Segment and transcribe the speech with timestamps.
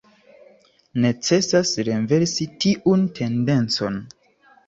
[1.03, 4.01] Necesas renversi tiun tendencon.